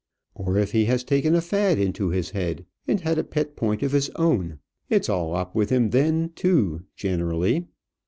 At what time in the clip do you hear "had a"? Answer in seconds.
3.01-3.23